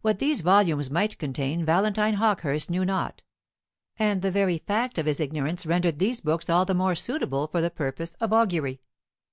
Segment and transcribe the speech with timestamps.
[0.00, 3.22] What these volumes might contain Valentine Hawkehurst knew not;
[3.96, 7.60] and the very fact of his ignorance rendered these books all the more suitable for
[7.60, 8.80] the purpose of augury.